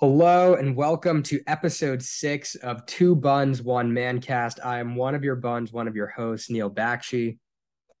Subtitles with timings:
[0.00, 4.58] Hello and welcome to episode six of Two Buns, One Mancast.
[4.64, 7.36] I am one of your buns, one of your hosts, Neal Bakshi.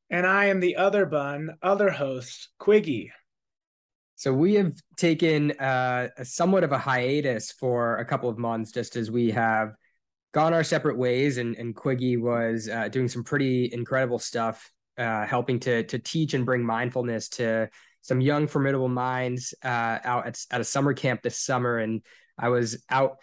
[0.08, 3.10] And I am the other bun, other host, Quiggy.
[4.16, 8.72] So we have taken uh, a somewhat of a hiatus for a couple of months,
[8.72, 9.74] just as we have
[10.32, 11.36] gone our separate ways.
[11.36, 16.32] And, and Quiggy was uh, doing some pretty incredible stuff, uh, helping to to teach
[16.32, 17.68] and bring mindfulness to
[18.02, 21.78] some young formidable minds uh, out at, at a summer camp this summer.
[21.78, 22.02] And
[22.38, 23.18] i was out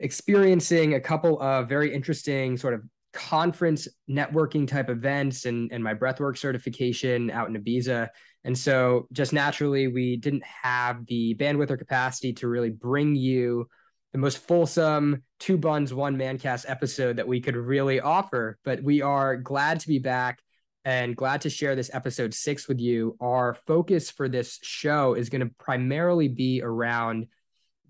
[0.00, 5.94] experiencing a couple of very interesting sort of conference networking type events and, and my
[5.94, 8.08] breathwork certification out in ibiza.
[8.42, 13.68] And so just naturally we didn't have the bandwidth or capacity to really bring you
[14.12, 18.58] the most fulsome two buns one mancast episode that we could really offer.
[18.64, 20.40] But we are glad to be back
[20.84, 23.16] and glad to share this episode six with you.
[23.20, 27.26] Our focus for this show is going to primarily be around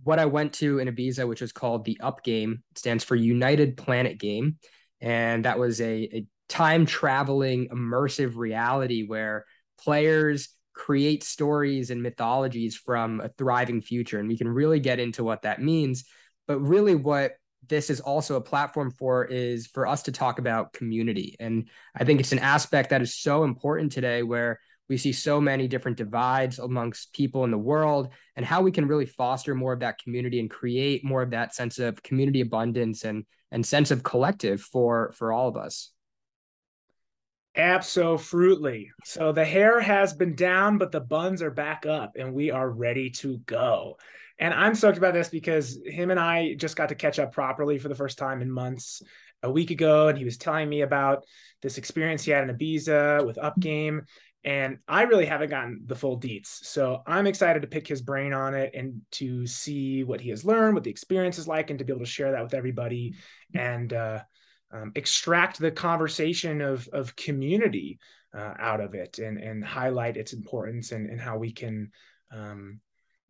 [0.05, 2.63] what I went to in Ibiza, which was called the Up Game.
[2.73, 4.59] It stands for United Planet Game.
[5.01, 9.45] And that was a, a time traveling immersive reality where
[9.81, 14.19] players create stories and mythologies from a thriving future.
[14.21, 16.05] And we can really get into what that means.
[16.47, 17.33] But really, what
[17.69, 21.37] this is also a platform for is for us to talk about community.
[21.41, 25.41] And I think it's an aspect that is so important today where we see so
[25.41, 29.73] many different divides amongst people in the world and how we can really foster more
[29.73, 33.91] of that community and create more of that sense of community abundance and and sense
[33.91, 35.91] of collective for for all of us.
[37.57, 38.91] Absolutely.
[39.05, 42.69] So the hair has been down, but the buns are back up and we are
[42.69, 43.97] ready to go.
[44.39, 47.79] And I'm stoked about this because him and I just got to catch up properly
[47.79, 49.03] for the first time in months
[49.43, 50.09] a week ago.
[50.09, 51.25] And he was telling me about
[51.63, 54.01] this experience he had in Ibiza with Upgame.
[54.43, 56.49] And I really haven't gotten the full deets.
[56.65, 60.45] So I'm excited to pick his brain on it and to see what he has
[60.45, 63.15] learned, what the experience is like, and to be able to share that with everybody
[63.55, 64.21] and uh,
[64.71, 67.99] um, extract the conversation of, of community
[68.37, 71.91] uh, out of it and, and highlight its importance and, and how we can
[72.31, 72.81] um,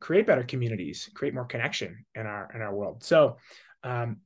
[0.05, 3.03] create better communities, create more connection in our in our world.
[3.03, 3.39] So,
[3.83, 4.19] um,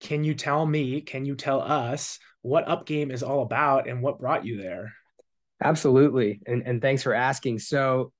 [0.00, 1.00] can you tell me?
[1.00, 4.92] Can you tell us what Upgame is all about and what brought you there?
[5.62, 7.58] Absolutely, and and thanks for asking.
[7.58, 8.12] So,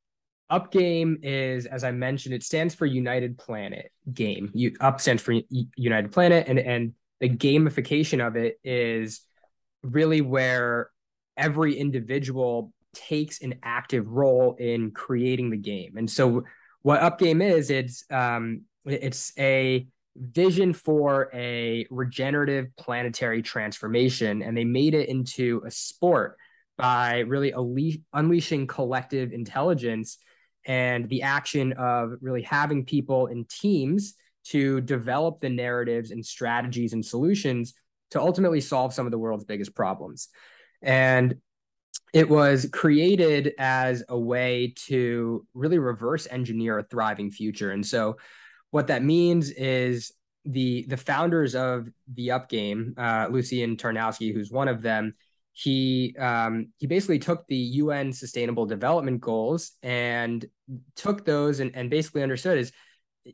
[0.51, 4.51] Upgame is, as I mentioned, it stands for United Planet Game.
[4.53, 5.33] You, Up stands for
[5.77, 9.21] United Planet, and and the gamification of it is
[9.85, 10.91] really where
[11.37, 15.97] every individual takes an active role in creating the game.
[15.97, 16.43] And so
[16.83, 19.87] what Upgame is, it's um, it's a
[20.17, 26.37] vision for a regenerative planetary transformation, and they made it into a sport
[26.77, 27.53] by really
[28.13, 30.19] unleashing collective intelligence
[30.67, 34.15] and the action of really having people in teams
[34.45, 37.75] to develop the narratives and strategies and solutions
[38.11, 40.29] to ultimately solve some of the world's biggest problems.
[40.83, 41.37] And
[42.13, 47.71] it was created as a way to really reverse engineer a thriving future.
[47.71, 48.17] And so,
[48.71, 50.13] what that means is
[50.45, 55.15] the the founders of the Up Game, uh, Lucian Tarnowski, who's one of them,
[55.53, 60.45] he um, he basically took the UN Sustainable Development Goals and
[60.97, 62.73] took those and, and basically understood is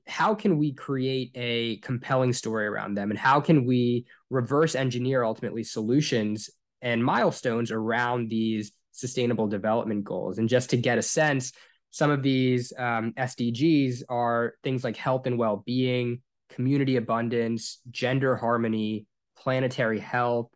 [0.07, 5.23] how can we create a compelling story around them and how can we reverse engineer
[5.23, 6.51] ultimately solutions
[6.87, 10.39] and milestones around these sustainable development goals.
[10.39, 11.53] And just to get a sense,
[11.91, 18.37] some of these um, SDGs are things like health and well being, community abundance, gender
[18.37, 20.49] harmony, planetary health,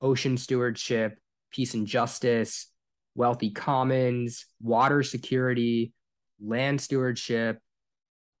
[0.00, 1.18] ocean stewardship,
[1.50, 2.66] peace and justice,
[3.14, 5.92] wealthy commons, water security,
[6.42, 7.58] land stewardship,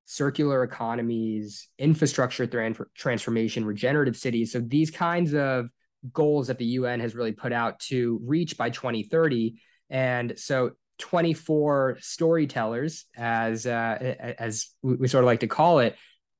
[0.06, 2.46] circular economies, infrastructure
[2.94, 4.50] transformation, regenerative cities.
[4.50, 5.66] So these kinds of
[6.12, 9.60] goals that the UN has really put out to reach by 2030.
[9.90, 15.96] And so 24 storytellers, as uh, as we sort of like to call it,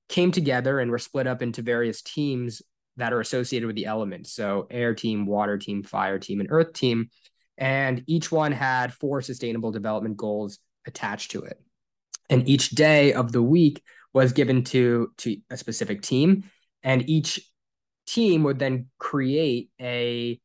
[0.08, 2.62] came together and were split up into various teams
[2.96, 4.32] that are associated with the elements.
[4.32, 7.10] So air team, water team, fire team, and earth team.
[7.56, 11.60] And each one had four sustainable development goals attached to it.
[12.30, 13.82] And each day of the week
[14.12, 16.44] was given to, to a specific team.
[16.82, 17.40] And each
[18.06, 20.40] team would then create a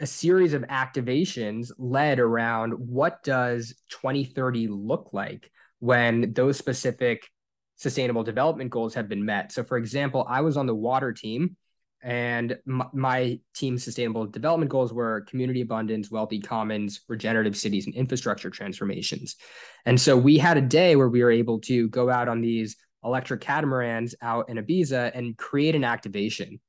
[0.00, 7.28] a series of activations led around what does 2030 look like when those specific
[7.76, 11.56] sustainable development goals have been met so for example i was on the water team
[12.02, 17.94] and my, my team's sustainable development goals were community abundance wealthy commons regenerative cities and
[17.94, 19.36] infrastructure transformations
[19.84, 22.76] and so we had a day where we were able to go out on these
[23.04, 26.60] electric catamarans out in Ibiza and create an activation.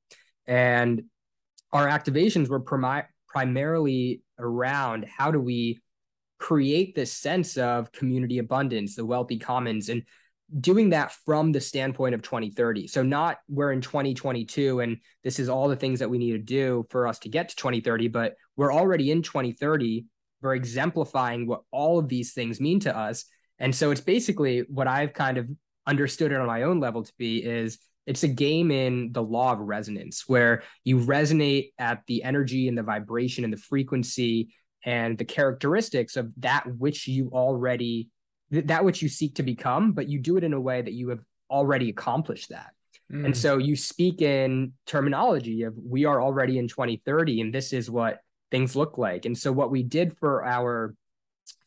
[0.52, 1.04] And
[1.72, 5.80] our activations were primi- primarily around how do we
[6.40, 10.04] create this sense of community abundance, the wealthy commons, and
[10.60, 12.88] doing that from the standpoint of 2030.
[12.88, 16.38] So not we're in 2022 and this is all the things that we need to
[16.40, 20.06] do for us to get to 2030, but we're already in 2030.
[20.42, 23.24] We're exemplifying what all of these things mean to us.
[23.58, 25.48] And so it's basically what I've kind of
[25.88, 29.54] understood it on my own level to be is it's a game in the law
[29.54, 34.54] of resonance where you resonate at the energy and the vibration and the frequency
[34.84, 38.10] and the characteristics of that which you already
[38.50, 41.10] that which you seek to become but you do it in a way that you
[41.10, 41.20] have
[41.50, 42.72] already accomplished that
[43.12, 43.24] mm.
[43.24, 47.90] and so you speak in terminology of we are already in 2030 and this is
[47.90, 48.20] what
[48.50, 50.96] things look like and so what we did for our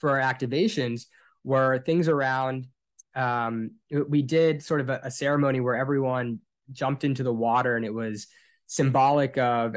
[0.01, 1.07] for our activations
[1.45, 2.67] were things around
[3.15, 3.73] um,
[4.09, 6.41] we did sort of a, a ceremony where everyone
[6.73, 8.27] jumped into the water and it was
[8.67, 9.77] symbolic of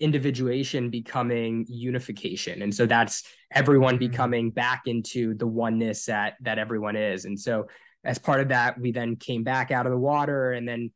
[0.00, 2.62] individuation becoming unification.
[2.62, 4.10] And so that's everyone mm-hmm.
[4.10, 7.24] becoming back into the oneness that that everyone is.
[7.24, 7.66] And so
[8.04, 10.90] as part of that we then came back out of the water and then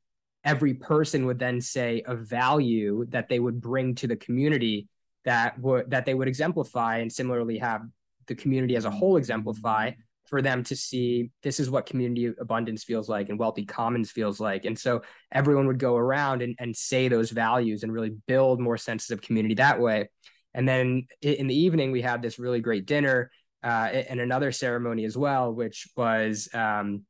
[0.44, 4.88] every person would then say a value that they would bring to the community
[5.25, 7.82] that would that they would exemplify and similarly have
[8.26, 9.91] the community as a whole exemplify
[10.32, 14.40] for them to see this is what community abundance feels like and wealthy commons feels
[14.40, 14.64] like.
[14.64, 18.79] And so everyone would go around and, and say those values and really build more
[18.79, 20.08] senses of community that way.
[20.55, 23.31] And then in the evening, we had this really great dinner
[23.62, 27.02] uh, and another ceremony as well, which was um,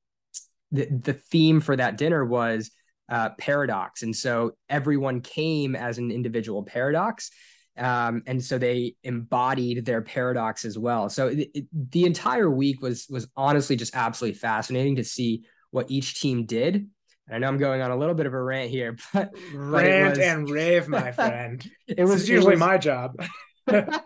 [0.73, 2.73] the, the theme for that dinner was
[3.09, 4.03] uh, paradox.
[4.03, 7.31] And so everyone came as an individual paradox
[7.77, 11.09] um, and so they embodied their paradox as well.
[11.09, 15.91] So it, it, the entire week was was honestly just absolutely fascinating to see what
[15.91, 16.89] each team did.
[17.27, 20.15] And I know I'm going on a little bit of a rant here, but rant
[20.15, 20.19] but was...
[20.19, 21.69] and rave, my friend.
[21.89, 22.61] it was usually was...
[22.61, 23.15] my job.
[23.67, 24.03] it,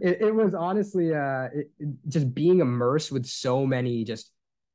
[0.00, 1.48] it, was honestly uh,
[2.06, 4.30] just being immersed with so many just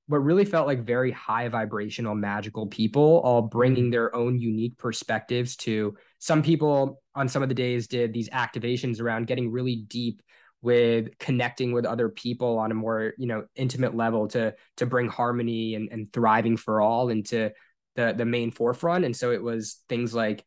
[0.07, 3.91] what really felt like very high vibrational magical people all bringing mm-hmm.
[3.91, 9.01] their own unique perspectives to some people on some of the days did these activations
[9.01, 10.21] around getting really deep
[10.62, 15.07] with connecting with other people on a more you know intimate level to to bring
[15.07, 17.51] harmony and, and thriving for all into
[17.95, 19.03] the the main forefront.
[19.03, 20.45] And so it was things like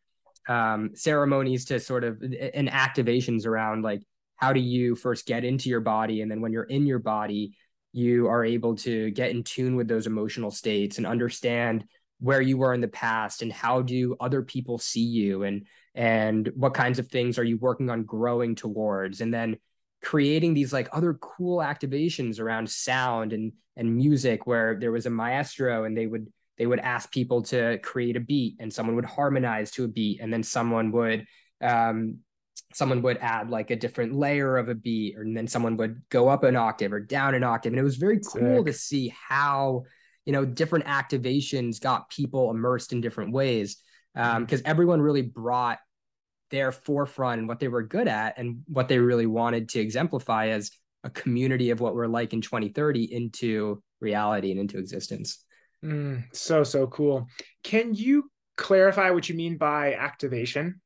[0.48, 4.02] um, ceremonies to sort of and activations around like
[4.36, 6.22] how do you first get into your body?
[6.22, 7.56] And then when you're in your body
[7.94, 11.84] you are able to get in tune with those emotional states and understand
[12.20, 16.50] where you were in the past and how do other people see you and and
[16.56, 19.56] what kinds of things are you working on growing towards and then
[20.02, 25.10] creating these like other cool activations around sound and and music where there was a
[25.10, 26.26] maestro and they would
[26.56, 30.20] they would ask people to create a beat and someone would harmonize to a beat
[30.20, 31.26] and then someone would
[31.60, 32.18] um,
[32.72, 36.28] someone would add like a different layer of a beat and then someone would go
[36.28, 38.66] up an octave or down an octave and it was very cool Sick.
[38.66, 39.84] to see how
[40.26, 43.76] you know different activations got people immersed in different ways
[44.14, 44.56] because um, mm-hmm.
[44.64, 45.78] everyone really brought
[46.50, 50.48] their forefront and what they were good at and what they really wanted to exemplify
[50.48, 50.70] as
[51.02, 55.44] a community of what we're like in 2030 into reality and into existence.
[55.84, 57.28] Mm, so so cool.
[57.62, 60.80] Can you clarify what you mean by activation?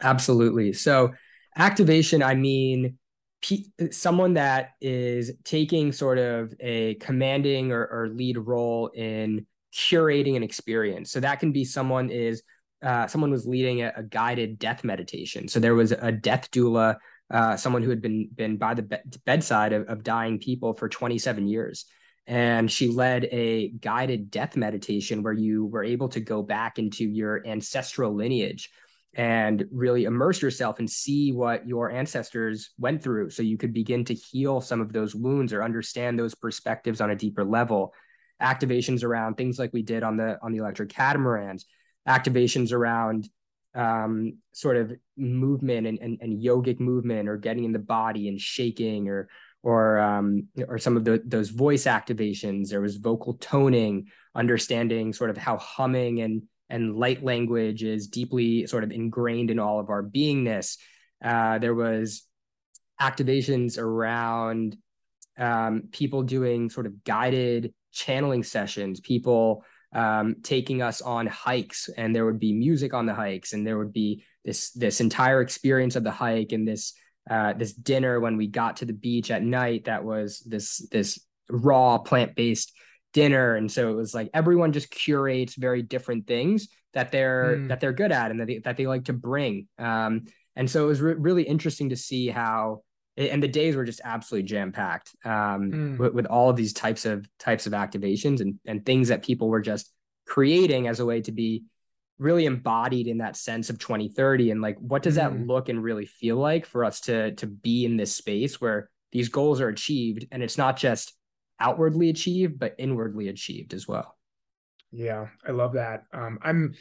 [0.00, 0.72] Absolutely.
[0.72, 1.12] So
[1.56, 2.98] activation, I mean
[3.90, 10.42] someone that is taking sort of a commanding or, or lead role in curating an
[10.42, 11.10] experience.
[11.10, 12.42] So that can be someone is
[12.82, 15.48] uh, someone was leading a, a, guided death meditation.
[15.48, 16.96] So there was a death doula,
[17.30, 20.88] uh, someone who had been been by the be- bedside of, of dying people for
[20.88, 21.84] 27 years,
[22.26, 27.04] and she led a guided death meditation where you were able to go back into
[27.04, 28.70] your ancestral lineage
[29.14, 34.04] and really immerse yourself and see what your ancestors went through so you could begin
[34.04, 37.92] to heal some of those wounds or understand those perspectives on a deeper level
[38.40, 41.66] activations around things like we did on the on the electric catamarans
[42.08, 43.28] activations around
[43.74, 48.40] um, sort of movement and, and, and yogic movement or getting in the body and
[48.40, 49.28] shaking or
[49.62, 52.68] or um, or some of the, those voice activations.
[52.68, 58.66] There was vocal toning, understanding sort of how humming and and light language is deeply
[58.66, 60.78] sort of ingrained in all of our beingness.
[61.22, 62.22] Uh, there was
[63.00, 64.76] activations around
[65.38, 72.14] um, people doing sort of guided channeling sessions, people um, taking us on hikes and
[72.14, 75.96] there would be music on the hikes and there would be this this entire experience
[75.96, 76.94] of the hike and this
[77.28, 81.20] uh, this dinner when we got to the beach at night that was this this
[81.48, 82.72] raw plant-based
[83.12, 87.68] dinner and so it was like everyone just curates very different things that they're mm.
[87.68, 90.22] that they're good at and that they, that they like to bring um,
[90.56, 92.82] and so it was re- really interesting to see how
[93.16, 95.98] and the days were just absolutely jam packed um, mm.
[95.98, 99.48] with, with, all of these types of types of activations and and things that people
[99.48, 99.92] were just
[100.26, 101.64] creating as a way to be
[102.18, 105.48] really embodied in that sense of 2030 and like what does that mm.
[105.48, 109.28] look and really feel like for us to to be in this space where these
[109.28, 111.14] goals are achieved and it's not just
[111.60, 114.16] outwardly achieved but inwardly achieved as well.
[114.92, 116.04] Yeah i love that.
[116.12, 116.74] Um, i'm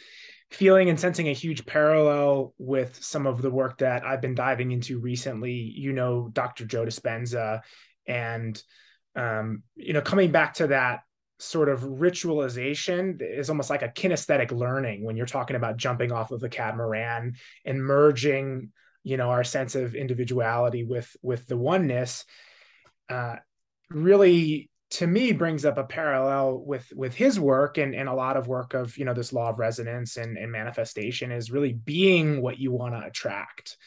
[0.51, 4.71] feeling and sensing a huge parallel with some of the work that i've been diving
[4.71, 5.53] into recently.
[5.53, 7.61] You know dr joe dispenza
[8.07, 8.61] and
[9.15, 11.01] um, you know coming back to that
[11.39, 16.31] sort of ritualization is almost like a kinesthetic learning when you're talking about jumping off
[16.31, 18.71] of the catamaran and merging
[19.03, 22.25] you know our sense of individuality with with the oneness.
[23.09, 23.37] Uh,
[23.89, 28.37] really to me brings up a parallel with with his work and, and a lot
[28.37, 32.41] of work of you know this law of resonance and, and manifestation is really being
[32.41, 33.77] what you want to attract.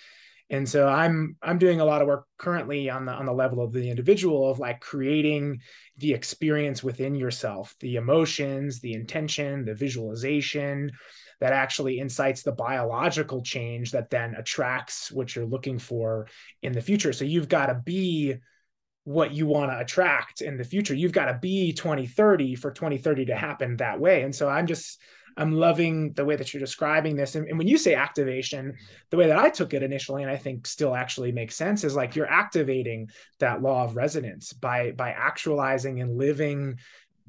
[0.50, 3.62] And so i'm i'm doing a lot of work currently on the on the level
[3.62, 5.60] of the individual of like creating
[5.96, 10.90] the experience within yourself the emotions the intention the visualization
[11.42, 16.28] that actually incites the biological change that then attracts what you're looking for
[16.62, 17.12] in the future.
[17.12, 18.36] So you've got to be
[19.04, 23.26] what you want to attract in the future you've got to be 2030 for 2030
[23.26, 25.02] to happen that way and so i'm just
[25.36, 27.34] I'm loving the way that you're describing this.
[27.34, 28.76] And, and, when you say activation,
[29.10, 31.96] the way that I took it initially, and I think still actually makes sense, is
[31.96, 36.78] like you're activating that law of resonance by by actualizing and living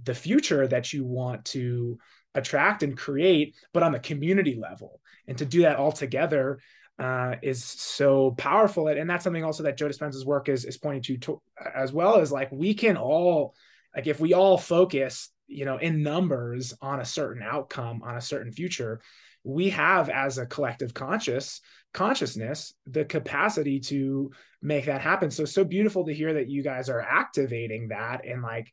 [0.04, 1.98] the future that you want to
[2.36, 5.00] attract and create, but on the community level.
[5.28, 6.60] And to do that all together
[7.00, 8.88] uh, is so powerful.
[8.88, 11.42] And that's something also that Joe Dispenza's work is is pointing to, to
[11.74, 13.56] as well as like we can all
[13.96, 18.22] like if we all focus you know in numbers on a certain outcome on a
[18.22, 19.02] certain future
[19.44, 21.62] we have as a collective conscious
[21.94, 24.32] consciousness the capacity to
[24.62, 28.42] make that happen so so beautiful to hear that you guys are activating that and
[28.42, 28.72] like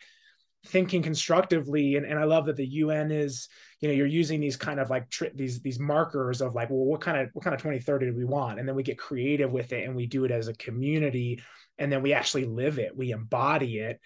[0.66, 3.48] thinking constructively and, and i love that the un is
[3.80, 6.84] you know you're using these kind of like tri- these these markers of like well
[6.84, 8.58] what kind of what kind of 2030 do we want?
[8.58, 11.40] And then we get creative with it and we do it as a community
[11.78, 14.00] and then we actually live it we embody it.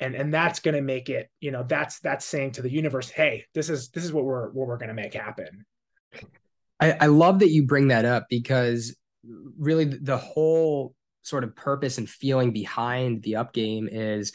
[0.00, 3.08] And and that's going to make it you know that's that's saying to the universe
[3.08, 5.64] hey this is this is what we're what we're going to make happen.
[6.80, 8.96] I, I love that you bring that up because
[9.58, 14.32] really the whole sort of purpose and feeling behind the up game is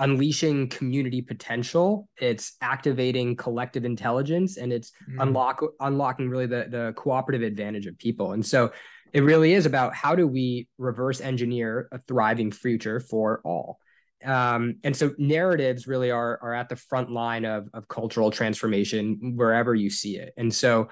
[0.00, 5.22] unleashing community potential it's activating collective intelligence and it's mm.
[5.22, 8.72] unlock unlocking really the the cooperative advantage of people and so
[9.12, 13.78] it really is about how do we reverse engineer a thriving future for all
[14.24, 19.34] um, and so narratives really are are at the front line of of cultural transformation
[19.36, 20.32] wherever you see it.
[20.36, 20.88] And so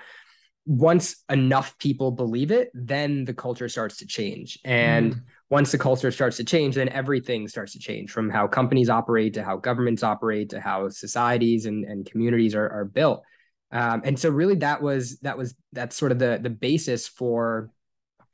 [0.67, 4.59] once enough people believe it, then the culture starts to change.
[4.65, 5.21] And mm.
[5.53, 9.35] Once the culture starts to change, then everything starts to change from how companies operate
[9.35, 13.23] to how governments operate to how societies and, and communities are, are built.
[13.71, 17.69] Um, and so really that was that was that's sort of the the basis for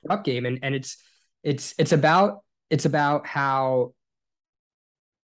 [0.08, 0.46] up game.
[0.46, 0.96] And and it's
[1.42, 3.94] it's it's about it's about how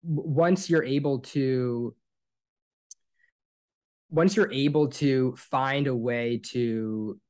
[0.03, 1.95] once you're able to
[4.09, 7.21] once you're able to find a way to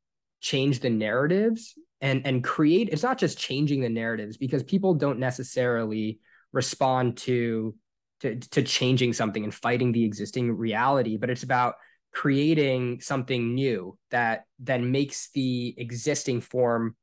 [0.40, 5.18] change the narratives and and create it's not just changing the narratives because people don't
[5.18, 6.20] necessarily
[6.52, 7.75] respond to
[8.20, 11.75] to, to changing something and fighting the existing reality but it's about
[12.12, 16.94] creating something new that then makes the existing form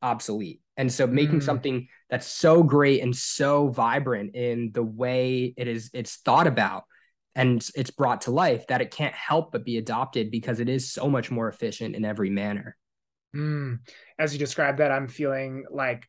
[0.00, 1.42] obsolete and so making mm.
[1.42, 6.84] something that's so great and so vibrant in the way it is it's thought about
[7.34, 10.92] and it's brought to life that it can't help but be adopted because it is
[10.92, 12.76] so much more efficient in every manner.
[13.34, 13.80] Mm.
[14.18, 16.08] As you describe that, I'm feeling like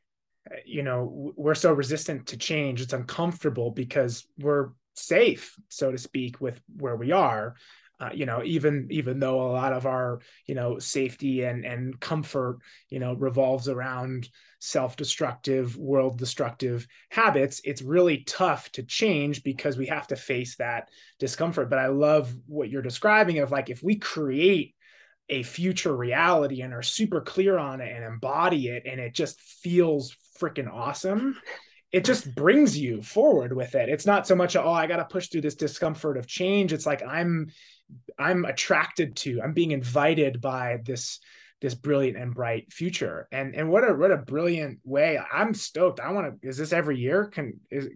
[0.66, 6.40] you know we're so resistant to change it's uncomfortable because we're safe so to speak
[6.40, 7.56] with where we are
[8.00, 12.00] uh, you know even even though a lot of our you know safety and and
[12.00, 14.30] comfort you know revolves around
[14.60, 20.90] self-destructive world destructive habits it's really tough to change because we have to face that
[21.20, 24.75] discomfort but i love what you're describing of like if we create
[25.30, 29.40] a future reality and are super clear on it and embody it and it just
[29.40, 31.36] feels freaking awesome
[31.92, 35.06] it just brings you forward with it it's not so much oh i got to
[35.06, 37.48] push through this discomfort of change it's like i'm
[38.18, 39.42] I'm attracted to.
[39.42, 41.20] I'm being invited by this
[41.62, 43.28] this brilliant and bright future.
[43.32, 45.20] And and what a what a brilliant way.
[45.32, 46.00] I'm stoked.
[46.00, 46.48] I want to.
[46.48, 47.26] Is this every year?
[47.26, 47.90] Can is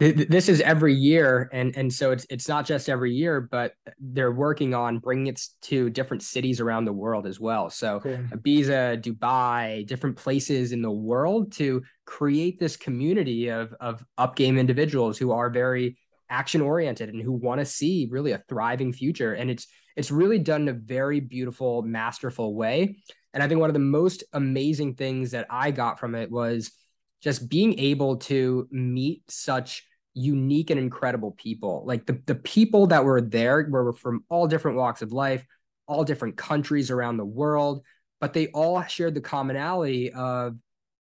[0.00, 4.30] this is every year and and so it's it's not just every year but they're
[4.30, 7.68] working on bringing it to different cities around the world as well.
[7.68, 8.16] So cool.
[8.30, 14.56] ibiza dubai different places in the world to create this community of of up game
[14.56, 15.98] individuals who are very
[16.30, 19.34] action oriented and who want to see really a thriving future.
[19.34, 22.98] And it's it's really done in a very beautiful masterful way.
[23.34, 26.72] And i think one of the most amazing things that i got from it was
[27.22, 29.84] just being able to meet such
[30.14, 31.84] unique and incredible people.
[31.86, 35.44] Like the, the people that were there were from all different walks of life,
[35.86, 37.82] all different countries around the world,
[38.20, 40.56] but they all shared the commonality of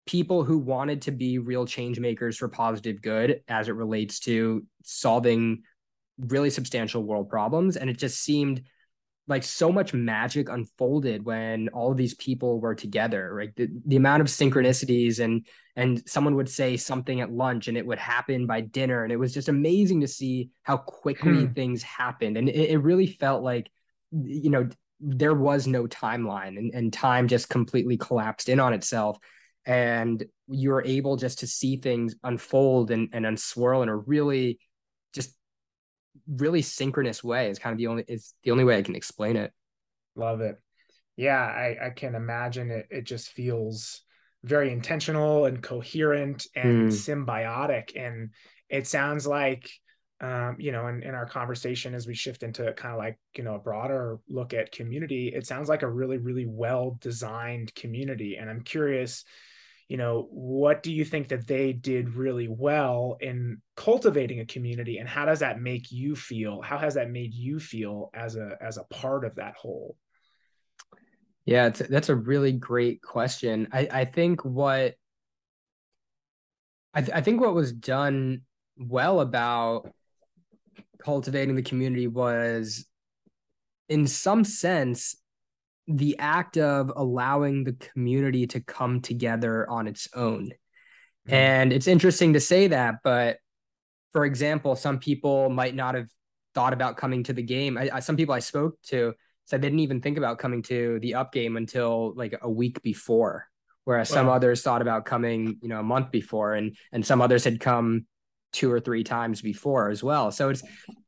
[0.07, 4.65] people who wanted to be real change makers for positive good as it relates to
[4.83, 5.63] solving
[6.19, 7.77] really substantial world problems.
[7.77, 8.63] And it just seemed
[9.31, 13.55] like so much magic unfolded when all of these people were together right?
[13.57, 15.47] The, the amount of synchronicities and
[15.77, 19.05] and someone would say something at lunch and it would happen by dinner.
[19.05, 21.53] And it was just amazing to see how quickly hmm.
[21.53, 22.37] things happened.
[22.37, 23.71] And it, it really felt like
[24.11, 24.69] you know
[24.99, 29.17] there was no timeline and, and time just completely collapsed in on itself.
[29.65, 34.59] And you were able just to see things unfold and, and unswirl in a really
[36.37, 39.37] really synchronous way is kind of the only is the only way I can explain
[39.37, 39.53] it.
[40.17, 40.57] Love it.
[41.17, 42.87] Yeah, I, I can imagine it.
[42.91, 44.03] It just feels
[44.43, 46.93] very intentional and coherent and mm.
[46.93, 47.95] symbiotic.
[47.95, 48.31] And
[48.71, 49.71] it sounds like,
[50.21, 53.45] um, you know, in, in our conversation as we shift into kind of like, you
[53.45, 58.37] know, a broader look at community, it sounds like a really, really well designed community.
[58.37, 59.25] And I'm curious,
[59.91, 64.99] you know what do you think that they did really well in cultivating a community
[64.99, 66.63] and how does that make you feel?
[66.63, 69.97] How has that made you feel as a as a part of that whole?
[71.45, 73.67] Yeah that's a really great question.
[73.73, 74.95] I i think what
[76.95, 78.43] I, th- I think what was done
[78.79, 79.93] well about
[81.03, 82.87] cultivating the community was
[83.89, 85.17] in some sense
[85.89, 90.47] the act of allowing the community to come together on its own.
[91.27, 91.35] Mm-hmm.
[91.35, 93.39] And it's interesting to say that, but
[94.13, 96.09] for example, some people might not have
[96.55, 97.79] thought about coming to the game.
[97.79, 99.15] I, I, some people I spoke to
[99.45, 102.83] said they didn't even think about coming to the up game until like a week
[102.83, 103.47] before,
[103.85, 104.15] whereas wow.
[104.15, 107.61] some others thought about coming, you know, a month before, and and some others had
[107.61, 108.07] come
[108.53, 110.33] two or three times before as well.
[110.33, 110.63] So it's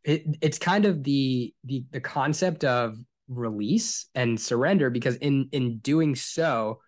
[0.04, 2.96] it, it's kind of the the the concept of
[3.36, 6.80] release and surrender because in in doing so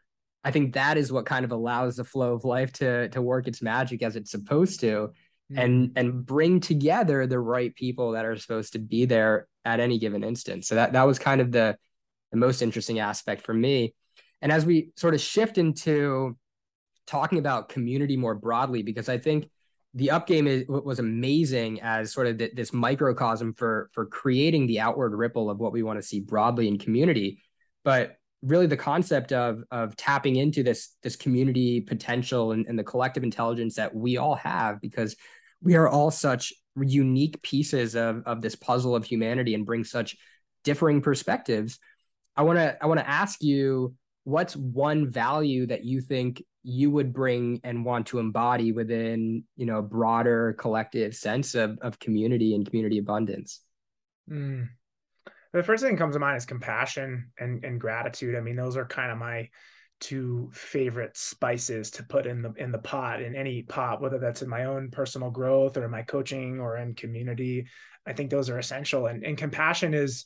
[0.45, 3.47] i think that is what kind of allows the flow of life to to work
[3.47, 5.59] its magic as it's supposed to mm-hmm.
[5.59, 9.99] and and bring together the right people that are supposed to be there at any
[9.99, 11.77] given instance so that that was kind of the
[12.31, 13.95] the most interesting aspect for me
[14.43, 16.37] and as we sort of shift into
[17.07, 19.49] talking about community more broadly because i think
[19.95, 24.81] the up game is, was amazing as sort of this microcosm for for creating the
[24.81, 27.43] outward ripple of what we want to see broadly in community.
[27.85, 32.85] But really the concept of of tapping into this this community potential and, and the
[32.85, 35.15] collective intelligence that we all have because
[35.63, 40.17] we are all such unique pieces of of this puzzle of humanity and bring such
[40.65, 41.79] differing perspectives.
[42.37, 46.91] I want to i want to ask you what's one value that you think you
[46.91, 51.99] would bring and want to embody within you know a broader collective sense of, of
[51.99, 53.61] community and community abundance?
[54.31, 54.71] Mm.
[55.53, 58.35] the first thing that comes to mind is compassion and, and gratitude.
[58.35, 59.51] I mean those are kind of my
[60.01, 64.43] two favorite spices to put in the in the pot in any pot whether that's
[64.43, 67.67] in my own personal growth or in my coaching or in community.
[68.07, 70.25] I think those are essential and, and compassion is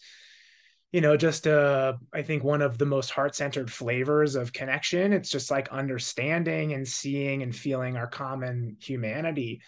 [0.92, 5.12] you know just uh i think one of the most heart-centered flavors of connection.
[5.12, 9.60] It's just like understanding and seeing and feeling our common humanity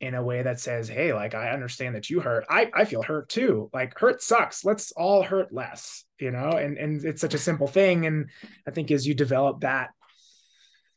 [0.00, 2.44] in a way that says hey like i understand that you hurt.
[2.48, 3.70] I i feel hurt too.
[3.72, 4.64] Like hurt sucks.
[4.64, 6.50] Let's all hurt less you know?
[6.50, 8.06] And and it's such a simple thing.
[8.06, 8.30] And
[8.66, 9.90] i think as you develop that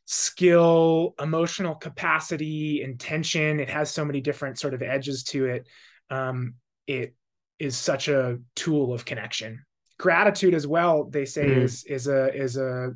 [0.04, 5.66] skill emotional capacity intention it has so many different sort of edges to it
[6.10, 6.54] um
[6.88, 7.14] it
[7.60, 9.64] is such a tool of connection
[10.02, 11.62] gratitude as well they say mm.
[11.62, 12.92] is is a is a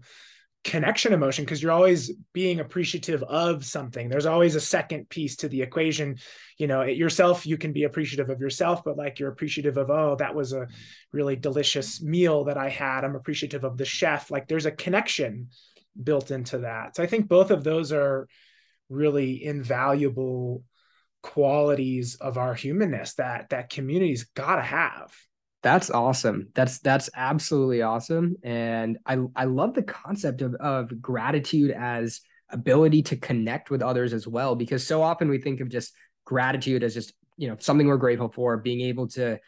[0.64, 4.08] connection emotion because you're always being appreciative of something.
[4.08, 6.18] There's always a second piece to the equation.
[6.58, 10.16] You know yourself you can be appreciative of yourself but like you're appreciative of oh
[10.18, 10.66] that was a
[11.12, 13.04] really delicious meal that i had.
[13.04, 14.32] I'm appreciative of the chef.
[14.32, 15.50] Like there's a connection
[16.02, 16.96] built into that.
[16.96, 18.26] So i think both of those are
[18.88, 20.64] really invaluable
[21.22, 25.12] qualities of our humanness that that community's got to have
[25.66, 26.46] that's awesome.
[26.54, 28.36] That's that's absolutely awesome.
[28.44, 34.12] And I I love the concept of of gratitude as ability to connect with others
[34.12, 35.92] as well because so often we think of just
[36.24, 39.40] gratitude as just you know something we're grateful for being able to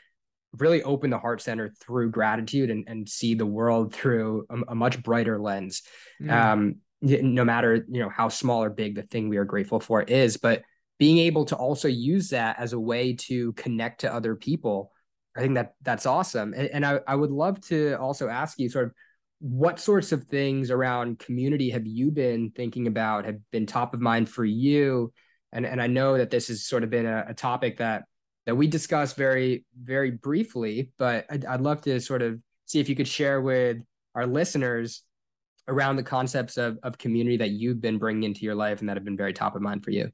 [0.58, 4.74] really open the heart center through gratitude and, and see the world through a, a
[4.74, 5.82] much brighter lens
[6.20, 6.32] mm.
[6.32, 10.02] um, no matter you know how small or big the thing we are grateful for
[10.02, 10.64] is but
[10.98, 14.90] being able to also use that as a way to connect to other people
[15.36, 16.54] i think that that's awesome.
[16.54, 18.92] And, and I, I would love to also ask you sort of
[19.40, 24.00] what sorts of things around community have you been thinking about have been top of
[24.00, 25.12] mind for you?
[25.52, 28.04] And and i know that this has sort of been a, a topic that
[28.44, 32.88] that we discussed very very briefly but I'd, I'd love to sort of see if
[32.88, 33.78] you could share with
[34.14, 35.02] our listeners
[35.68, 38.96] around the concepts of, of community that you've been bringing into your life and that
[38.96, 40.10] have been very top of mind for you.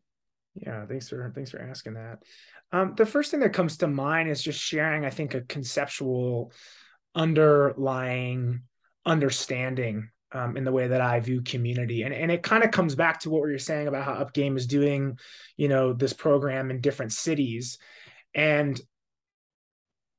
[0.54, 2.22] Yeah thanks for thanks for asking that
[2.74, 6.52] um, the first thing that comes to mind is just sharing i think a conceptual
[7.14, 8.62] underlying
[9.06, 12.02] understanding um, in the way that I view community.
[12.02, 14.66] And, and it kind of comes back to what were saying about how Upgame is
[14.66, 15.18] doing,
[15.56, 17.78] you know, this program in different cities.
[18.34, 18.78] And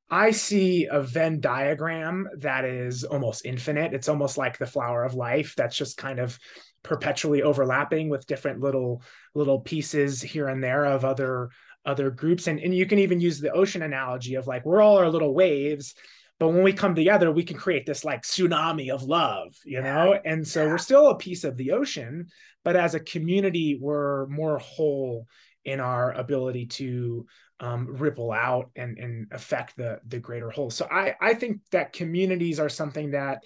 [0.10, 3.94] I see a Venn diagram that is almost infinite.
[3.94, 6.40] It's almost like the flower of life that's just kind of
[6.84, 9.02] perpetually overlapping with different little
[9.34, 11.50] little pieces here and there of other
[11.86, 14.98] other groups and, and you can even use the ocean analogy of like we're all
[14.98, 15.96] our little waves
[16.40, 20.18] but when we come together we can create this like tsunami of love you know
[20.26, 20.70] and so yeah.
[20.70, 22.28] we're still a piece of the ocean
[22.64, 25.28] but as a community we're more whole
[25.64, 27.26] in our ability to
[27.60, 30.70] um, ripple out and, and affect the the greater whole.
[30.70, 33.44] So I I think that communities are something that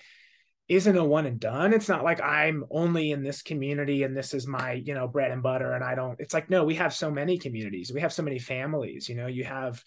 [0.70, 1.74] isn't a one and done.
[1.74, 5.32] It's not like I'm only in this community and this is my, you know, bread
[5.32, 7.92] and butter and I don't it's like no, we have so many communities.
[7.92, 9.84] We have so many families, you know, you have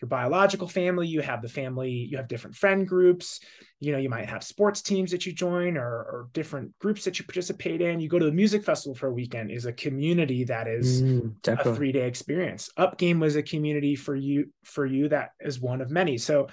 [0.00, 3.40] your biological family, you have the family, you have different friend groups,
[3.80, 7.18] you know, you might have sports teams that you join or, or different groups that
[7.18, 8.00] you participate in.
[8.00, 11.34] You go to the music festival for a weekend is a community that is mm,
[11.46, 12.70] a three day experience.
[12.78, 16.16] Up game was a community for you, for you that is one of many.
[16.16, 16.48] So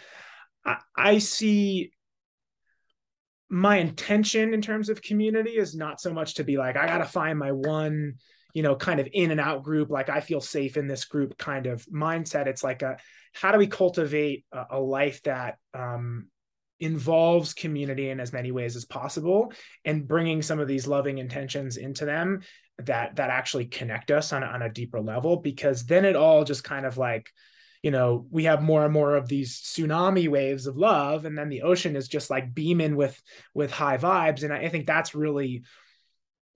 [0.65, 1.93] I, I see
[3.51, 6.99] my intention in terms of community is not so much to be like, I got
[6.99, 8.13] to find my one,
[8.53, 11.37] you know, kind of in and out group, like I feel safe in this group
[11.37, 12.47] kind of mindset.
[12.47, 12.97] It's like a,
[13.33, 16.27] how do we cultivate a, a life that um,
[16.79, 19.51] involves community in as many ways as possible
[19.83, 22.39] and bringing some of these loving intentions into them
[22.79, 26.63] that that actually connect us on, on a deeper level because then it all just
[26.63, 27.29] kind of like
[27.83, 31.49] you know we have more and more of these tsunami waves of love and then
[31.49, 33.21] the ocean is just like beaming with
[33.53, 34.43] with high vibes.
[34.43, 35.63] And I, I think that's really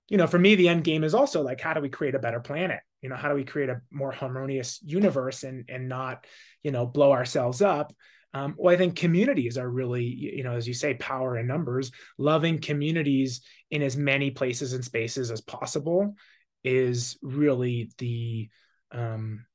[0.07, 2.19] you know for me the end game is also like how do we create a
[2.19, 2.79] better planet?
[3.01, 6.25] You know how do we create a more harmonious universe and and not
[6.63, 7.93] you know blow ourselves up?
[8.33, 11.91] Um, well i think communities are really you know as you say power in numbers.
[12.17, 16.15] Loving communities in as many places and spaces as possible
[16.63, 18.49] is really the
[18.91, 19.45] um,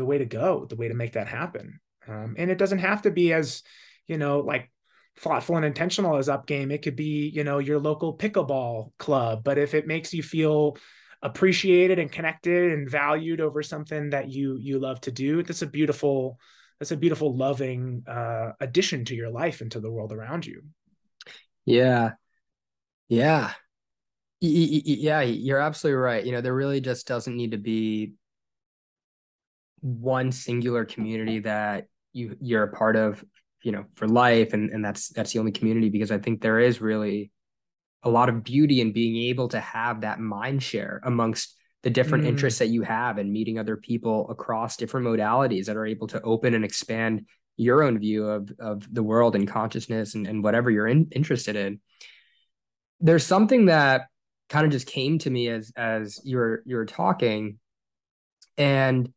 [0.00, 1.78] the way to go the way to make that happen.
[2.08, 3.62] Um, and it doesn't have to be as
[4.06, 4.72] you know like
[5.18, 9.44] thoughtful and intentional as up game it could be you know your local pickleball club.
[9.44, 10.78] But if it makes you feel
[11.22, 15.66] appreciated and connected and valued over something that you you love to do that's a
[15.66, 16.38] beautiful
[16.78, 20.62] that's a beautiful loving uh addition to your life and to the world around you.
[21.66, 22.12] Yeah.
[23.10, 23.52] Yeah.
[24.40, 26.24] Yeah you're absolutely right.
[26.24, 28.14] You know there really just doesn't need to be
[29.80, 33.24] one singular community that you you're a part of
[33.62, 36.58] you know for life and and that's that's the only community because i think there
[36.58, 37.30] is really
[38.02, 42.24] a lot of beauty in being able to have that mind share amongst the different
[42.24, 42.28] mm.
[42.28, 46.20] interests that you have and meeting other people across different modalities that are able to
[46.22, 50.70] open and expand your own view of, of the world and consciousness and, and whatever
[50.70, 51.80] you're in, interested in.
[53.00, 54.06] There's something that
[54.48, 57.58] kind of just came to me as as you're you're talking
[58.58, 59.12] and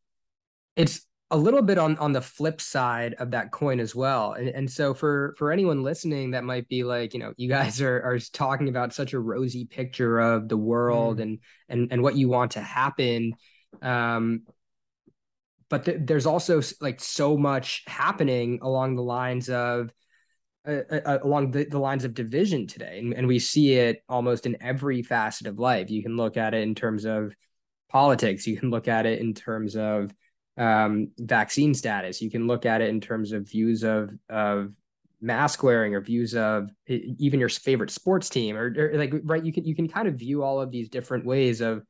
[0.75, 4.33] it's a little bit on on the flip side of that coin as well.
[4.33, 7.81] And, and so for for anyone listening that might be like you know you guys
[7.81, 11.23] are are talking about such a rosy picture of the world mm.
[11.23, 13.33] and and and what you want to happen
[13.81, 14.43] um
[15.69, 19.91] but th- there's also like so much happening along the lines of
[20.67, 22.99] uh, uh, uh, along the, the lines of division today.
[22.99, 25.89] And, and we see it almost in every facet of life.
[25.89, 27.35] You can look at it in terms of
[27.89, 28.47] politics.
[28.47, 30.13] You can look at it in terms of
[30.57, 32.21] um, vaccine status.
[32.21, 34.71] You can look at it in terms of views of of
[35.23, 39.53] mask wearing or views of even your favorite sports team or, or, like right you
[39.53, 41.81] can you can kind of view all of these different ways of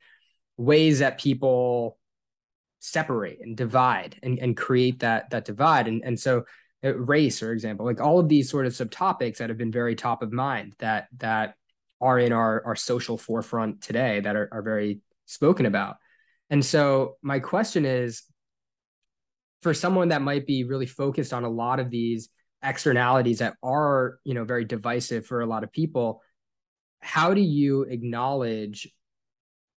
[0.55, 1.97] ways that people
[2.79, 6.43] separate and divide and, and create that that divide and and so
[6.83, 9.95] uh, race for example like all of these sort of subtopics that have been very
[9.95, 11.55] top of mind that that
[12.01, 15.95] are in our our social forefront today that are, are very spoken about
[16.51, 18.21] And so my question is
[19.63, 22.29] for someone that might be really focused on a lot of these
[22.61, 26.21] externalities that are, you know, very divisive for a lot of people,
[27.01, 28.87] how do you acknowledge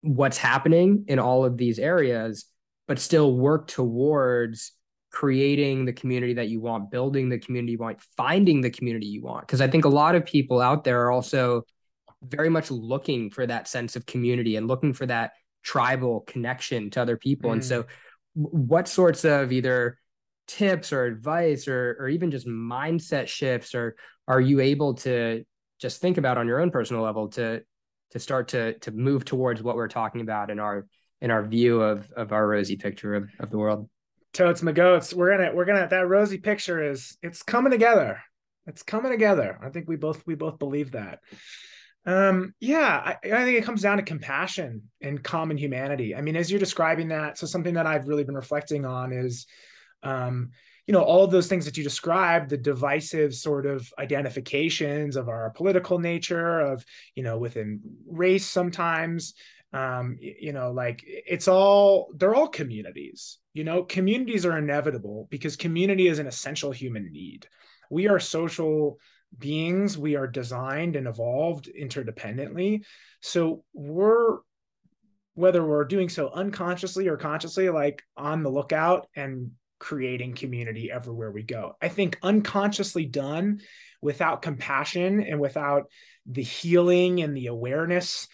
[0.03, 2.47] what's happening in all of these areas
[2.87, 4.73] but still work towards
[5.11, 9.23] creating the community that you want, building the community you want, finding the community you
[9.23, 9.45] want.
[9.47, 11.63] Because I think a lot of people out there are also
[12.23, 15.33] very much looking for that sense of community and looking for that
[15.65, 17.51] tribal connection to other people.
[17.51, 17.55] Mm.
[17.55, 17.87] And so.
[18.37, 19.99] What sorts of either
[20.47, 23.97] tips or advice or, or even just mindset shifts or
[24.29, 25.45] are you able to
[25.81, 27.63] just think about on your own personal level to
[28.11, 30.87] to start to to move towards what we're talking about in our
[31.21, 33.89] in our view of of our rosy picture of, of the world.
[34.33, 35.15] Totes my goats.
[35.15, 38.23] We're gonna we're gonna that rosy picture is it's coming together.
[38.67, 39.59] It's coming together.
[39.63, 41.21] I think we both we both believe that.
[42.07, 46.15] Um, yeah, I, I think it comes down to compassion and common humanity.
[46.15, 49.47] I mean, as you're describing that, so something that I've really been reflecting on is
[50.03, 50.51] um,
[50.87, 55.29] you know all of those things that you described the divisive sort of identifications of
[55.29, 56.85] our political nature of
[57.17, 59.35] you know within race sometimes.
[59.73, 63.83] Um, you know like it's all they're all communities you know?
[63.85, 67.49] Communities are inevitable because community is an essential human need.
[67.91, 68.99] We are social
[69.39, 72.83] beings we are designed and evolved interdependently
[73.21, 74.39] so we're
[75.35, 81.31] whether we're doing so unconsciously or consciously like on the lookout and creating community everywhere
[81.31, 83.61] we go i think unconsciously done
[84.01, 85.91] without compassion and without
[86.25, 88.27] the healing and the awareness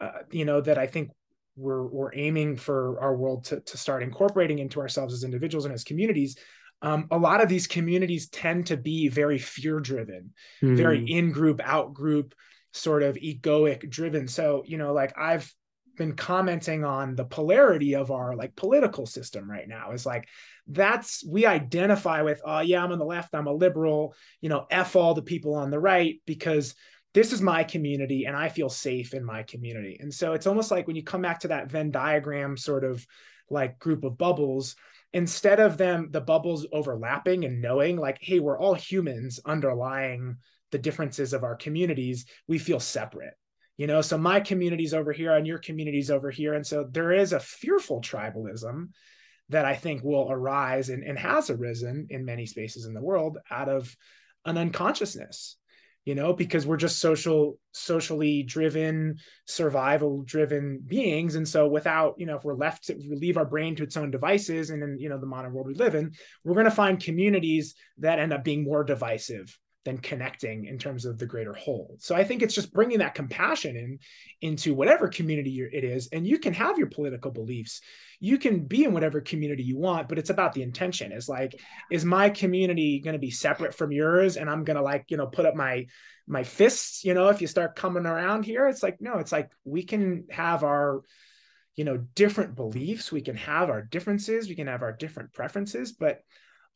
[0.00, 1.10] uh, you know that I think
[1.56, 5.74] we're we're aiming for our world to to start incorporating into ourselves as individuals and
[5.74, 6.36] as communities.
[6.80, 10.76] Um, a lot of these communities tend to be very fear driven, mm.
[10.76, 12.34] very in group, out group,
[12.72, 14.28] sort of egoic driven.
[14.28, 15.52] So you know, like I've
[15.96, 20.28] been commenting on the polarity of our like political system right now is like
[20.68, 24.64] that's we identify with oh yeah i'm on the left i'm a liberal you know
[24.70, 26.76] f all the people on the right because
[27.14, 29.96] this is my community and I feel safe in my community.
[30.00, 33.04] And so it's almost like when you come back to that Venn diagram sort of
[33.50, 34.76] like group of bubbles,
[35.12, 40.36] instead of them, the bubbles overlapping and knowing like, hey, we're all humans underlying
[40.70, 43.34] the differences of our communities, we feel separate.
[43.76, 46.54] You know, so my community's over here and your community's over here.
[46.54, 48.88] And so there is a fearful tribalism
[49.50, 53.38] that I think will arise and, and has arisen in many spaces in the world
[53.50, 53.96] out of
[54.44, 55.57] an unconsciousness
[56.08, 61.34] you know because we're just social socially driven survival driven beings.
[61.34, 63.94] And so without you know if we're left to we leave our brain to its
[63.94, 66.12] own devices and in you know the modern world we live in
[66.44, 71.06] we're going to find communities that end up being more divisive than connecting in terms
[71.06, 71.96] of the greater whole.
[71.98, 73.98] So I think it's just bringing that compassion in
[74.42, 77.80] into whatever community it is, and you can have your political beliefs.
[78.20, 81.10] You can be in whatever community you want, but it's about the intention.
[81.10, 81.58] Is like,
[81.90, 85.16] is my community going to be separate from yours, and I'm going to like you
[85.16, 85.86] know put up my
[86.26, 87.02] my fists?
[87.02, 90.26] You know, if you start coming around here, it's like no, it's like we can
[90.30, 91.00] have our
[91.76, 95.92] you know different beliefs we can have our differences we can have our different preferences
[95.92, 96.18] but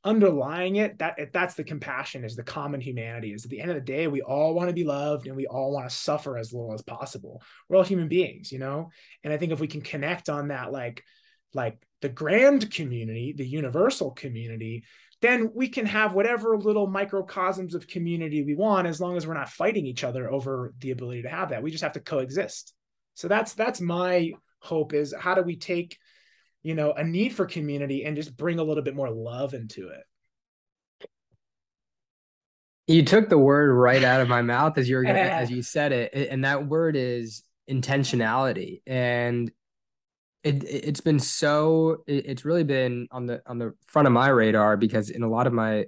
[0.04, 3.76] underlying it that that's the compassion is the common humanity is at the end of
[3.76, 6.52] the day we all want to be loved and we all want to suffer as
[6.52, 7.40] little as possible.
[7.68, 8.90] We're all human beings you know?
[9.22, 11.04] And i think if we can connect on that like
[11.54, 14.84] like the grand community the universal community
[15.22, 19.34] then we can have whatever little microcosms of community we want as long as we're
[19.34, 21.62] not fighting each other over the ability to have that.
[21.62, 22.74] We just have to coexist.
[23.14, 25.96] So that's that's my hope is how do we take
[26.62, 29.88] you know a need for community and just bring a little bit more love into
[29.88, 30.04] it.
[32.86, 35.92] You took the word right out of my mouth as you were as you said
[35.92, 38.82] it and that word is intentionality.
[38.86, 39.50] And
[40.42, 44.76] it it's been so it's really been on the on the front of my radar
[44.76, 45.84] because in a lot of my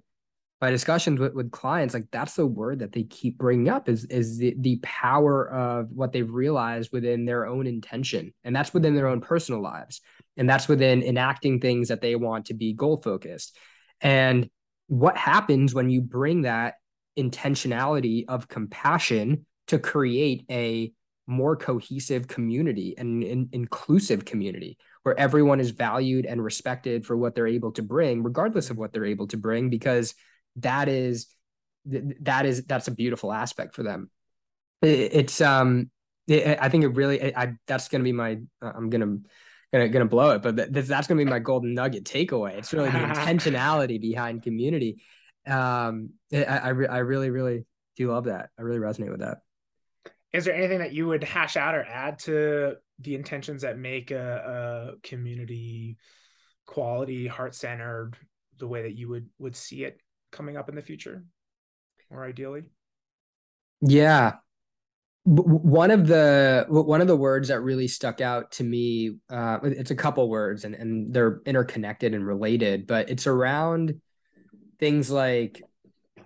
[0.60, 4.04] my discussions with, with clients like that's the word that they keep bringing up is
[4.06, 8.32] is the, the power of what they've realized within their own intention.
[8.44, 10.00] And that's within their own personal lives
[10.36, 13.56] and that's within enacting things that they want to be goal focused.
[14.00, 14.48] And
[14.88, 16.74] what happens when you bring that
[17.18, 20.92] intentionality of compassion to create a
[21.26, 27.34] more cohesive community and an inclusive community where everyone is valued and respected for what
[27.34, 30.14] they're able to bring regardless of what they're able to bring because
[30.56, 31.26] that is
[31.86, 34.10] that is that's a beautiful aspect for them.
[34.82, 35.90] It's um
[36.28, 39.18] i think it really i that's gonna be my i'm gonna
[39.78, 42.56] gonna gonna blow it but that's, that's gonna be my golden nugget takeaway.
[42.56, 45.02] It's really the intentionality behind community.
[45.46, 47.64] Um i I, re- I really really
[47.96, 48.50] do love that.
[48.58, 49.38] I really resonate with that.
[50.32, 54.10] Is there anything that you would hash out or add to the intentions that make
[54.10, 55.96] a, a community
[56.66, 58.16] quality, heart centered,
[58.58, 60.00] the way that you would would see it
[60.32, 61.24] coming up in the future,
[62.10, 62.62] or ideally?
[63.80, 64.34] Yeah,
[65.26, 69.90] one of the one of the words that really stuck out to me uh, it's
[69.90, 74.00] a couple words and, and they're interconnected and related but it's around
[74.78, 75.62] things like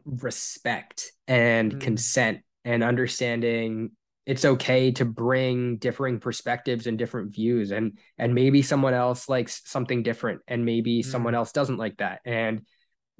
[0.04, 1.80] respect and mm.
[1.80, 3.92] consent and understanding
[4.26, 9.62] it's okay to bring differing perspectives and different views and and maybe someone else likes
[9.64, 11.04] something different and maybe mm.
[11.04, 12.62] someone else doesn't like that and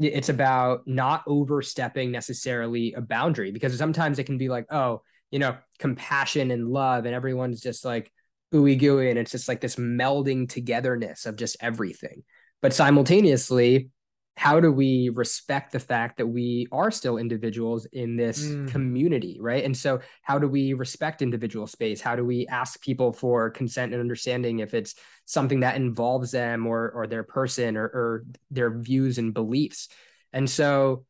[0.00, 5.38] it's about not overstepping necessarily a boundary because sometimes it can be like oh you
[5.38, 8.10] know compassion and love and everyone's just like
[8.54, 12.22] ooey gooey and it's just like this melding togetherness of just everything.
[12.62, 13.90] But simultaneously
[14.36, 18.68] how do we respect the fact that we are still individuals in this mm.
[18.68, 19.64] community right?
[19.64, 22.00] And so how do we respect individual space?
[22.00, 26.66] How do we ask people for consent and understanding if it's something that involves them
[26.66, 29.88] or or their person or, or their views and beliefs?
[30.32, 31.04] And so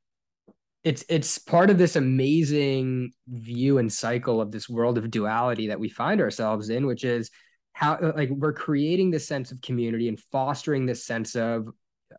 [0.84, 5.80] it's it's part of this amazing view and cycle of this world of duality that
[5.80, 7.30] we find ourselves in which is
[7.72, 11.68] how like we're creating this sense of community and fostering this sense of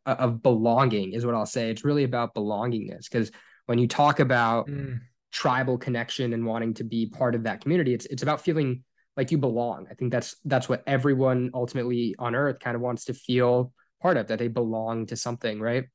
[0.06, 1.69] of belonging is what I'll say.
[1.69, 3.32] It's really about belongingness because
[3.65, 5.00] when you talk about mm.
[5.32, 8.84] tribal connection and wanting to be part of that community, it's it's about feeling
[9.17, 9.88] like you belong.
[9.89, 14.17] I think that's that's what everyone ultimately on earth kind of wants to feel part
[14.17, 15.86] of that they belong to something, right?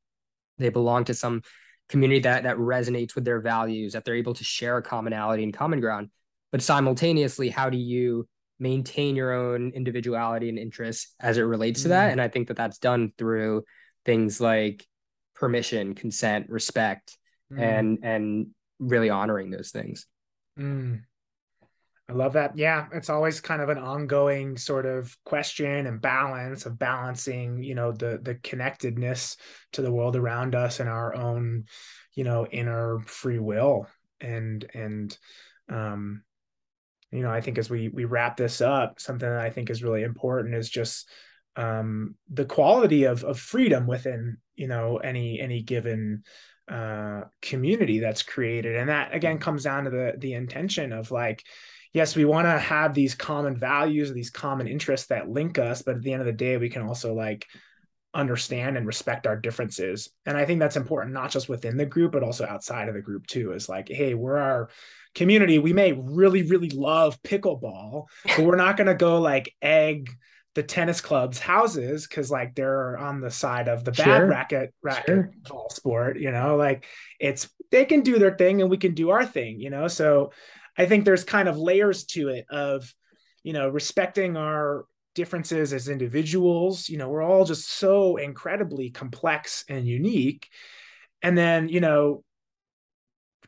[0.58, 1.42] They belong to some
[1.88, 5.52] community that that resonates with their values, that they're able to share a commonality and
[5.54, 6.10] common ground.
[6.52, 11.88] But simultaneously, how do you maintain your own individuality and interests as it relates to
[11.88, 12.08] that?
[12.08, 12.12] Mm.
[12.12, 13.64] And I think that that's done through
[14.04, 14.86] things like
[15.34, 17.18] permission, consent, respect,
[17.52, 17.60] mm.
[17.60, 18.46] and and
[18.78, 20.06] really honoring those things.
[20.58, 21.02] Mm.
[22.08, 22.56] I love that.
[22.58, 27.74] Yeah, it's always kind of an ongoing sort of question and balance of balancing, you
[27.74, 29.38] know, the the connectedness
[29.72, 31.64] to the world around us and our own,
[32.14, 33.86] you know, inner free will.
[34.20, 35.16] And and
[35.70, 36.22] um,
[37.10, 39.82] you know, I think as we we wrap this up, something that I think is
[39.82, 41.08] really important is just
[41.56, 46.24] um, the quality of of freedom within you know any any given
[46.68, 51.42] uh, community that's created, and that again comes down to the the intention of like
[51.94, 55.94] yes, we want to have these common values, these common interests that link us, but
[55.96, 57.46] at the end of the day, we can also like
[58.12, 60.10] understand and respect our differences.
[60.26, 63.00] And I think that's important, not just within the group, but also outside of the
[63.00, 63.52] group too.
[63.52, 64.68] Is like, hey, we're our
[65.14, 65.58] community.
[65.58, 70.10] We may really, really love pickleball, but we're not going to go like egg
[70.54, 74.26] the tennis club's houses because like they're on the side of the bad sure.
[74.26, 75.30] racket racket sure.
[75.48, 76.86] ball sport you know like
[77.18, 80.30] it's they can do their thing and we can do our thing you know so
[80.76, 82.94] i think there's kind of layers to it of
[83.42, 86.88] you know respecting our differences as individuals.
[86.88, 90.48] You know we're all just so incredibly complex and unique.
[91.22, 92.22] And then you know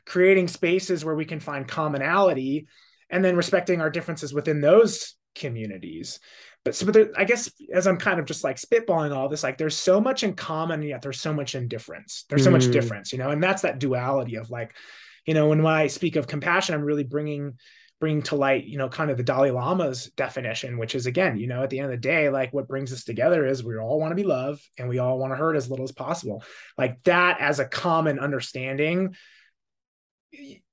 [0.07, 2.69] creating spaces where we can find commonality
[3.11, 6.21] and then respecting our differences within those communities.
[6.65, 9.45] But so but there, i guess as i'm kind of just like spitballing all this
[9.45, 12.25] like there's so much in common yet there's so much in difference.
[12.29, 12.55] There's so mm.
[12.55, 14.75] much difference you know and that's that duality of like
[15.27, 17.55] you know when i speak of compassion i'm really bringing
[17.99, 21.47] bringing to light you know kind of the dalai lama's definition which is again you
[21.47, 23.99] know at the end of the day like what brings us together is we all
[23.99, 26.43] want to be loved and we all want to hurt as little as possible
[26.77, 29.15] like that as a common understanding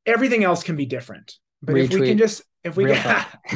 [0.05, 1.83] everything else can be different but Retweet.
[1.93, 3.25] if we can just if we can,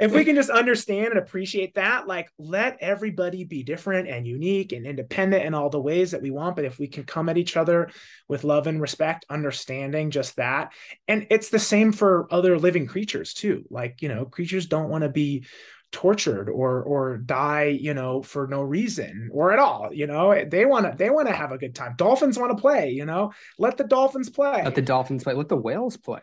[0.00, 4.72] if we can just understand and appreciate that like let everybody be different and unique
[4.72, 6.56] and independent in all the ways that we want.
[6.56, 7.90] But if we can come at each other
[8.28, 10.72] with love and respect understanding just that
[11.06, 13.64] and it's the same for other living creatures too.
[13.70, 15.46] Like you know creatures don't want to be
[15.92, 20.44] tortured or or die you know for no reason or at all you know?
[20.44, 21.94] They want to they want to have a good time.
[21.96, 23.32] Dolphins want to play you know?
[23.58, 24.62] Let the dolphins play.
[24.64, 25.34] Let the dolphins play.
[25.34, 26.22] Let the whales play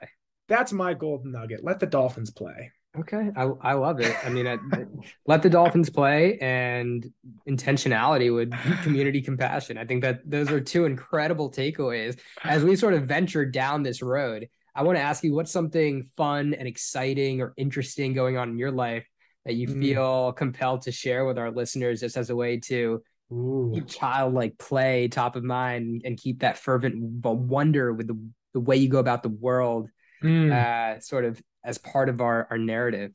[0.52, 1.64] that's my golden nugget.
[1.64, 2.72] Let the Dolphins play.
[3.00, 4.14] Okay, I, I love it.
[4.26, 4.58] I mean, I,
[5.26, 7.10] let the Dolphins play and
[7.48, 8.52] intentionality with
[8.84, 9.78] community compassion.
[9.78, 14.02] I think that those are two incredible takeaways as we sort of venture down this
[14.02, 14.50] road.
[14.76, 18.58] I want to ask you what's something fun and exciting or interesting going on in
[18.58, 19.06] your life
[19.46, 19.80] that you mm.
[19.80, 23.72] feel compelled to share with our listeners just as a way to Ooh.
[23.74, 28.20] keep childlike play top of mind and keep that fervent wonder with the,
[28.54, 29.90] the way you go about the world
[30.24, 30.52] mm.
[30.52, 33.12] uh, sort of as part of our our narrative.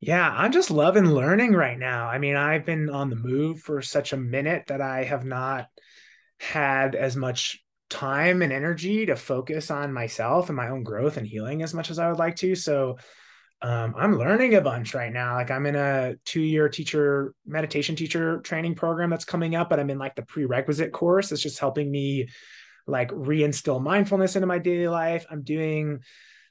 [0.00, 2.08] Yeah, I'm just loving learning right now.
[2.08, 5.66] I mean, I've been on the move for such a minute that I have not
[6.38, 11.26] had as much time and energy to focus on myself and my own growth and
[11.26, 12.54] healing as much as I would like to.
[12.54, 12.96] So
[13.60, 15.34] um, I'm learning a bunch right now.
[15.34, 19.90] Like I'm in a two-year teacher meditation teacher training program that's coming up, but I'm
[19.90, 21.30] in like the prerequisite course.
[21.30, 22.28] It's just helping me
[22.90, 25.26] like reinstill mindfulness into my daily life.
[25.30, 26.00] I'm doing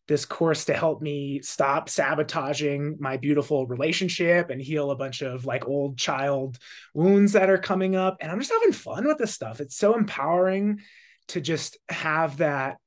[0.08, 5.46] this course to help me stop sabotaging my beautiful relationship and heal a bunch of
[5.46, 6.58] like old child
[6.96, 8.18] wounds that are coming up.
[8.20, 9.62] And I'm just having fun with this stuff.
[9.62, 10.80] It's so empowering
[11.28, 12.78] to just have that